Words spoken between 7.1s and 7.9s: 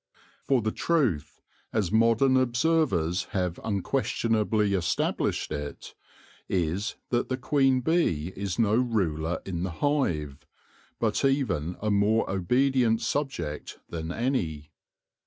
the queen